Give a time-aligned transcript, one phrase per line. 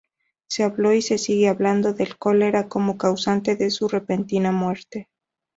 [0.47, 5.09] Se habló, y se sigue hablando, del cólera como causante de su repentina muerte.